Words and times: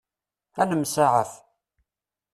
Ad 0.61 0.67
nemsaɛaf. 0.69 1.31